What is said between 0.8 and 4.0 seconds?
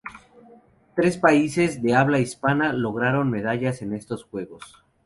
Tres países de habla hispana lograron medallas en